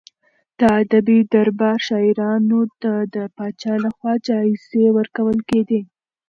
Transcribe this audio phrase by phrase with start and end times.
[0.59, 5.81] د ادبي دربار شاعرانو ته د پاچا لخوا جايزې ورکول کېدې.